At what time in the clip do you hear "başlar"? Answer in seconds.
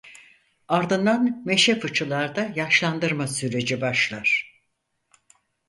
3.81-4.61